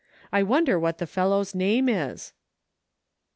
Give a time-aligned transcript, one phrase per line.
[0.31, 2.33] I wonder what the fellow's name is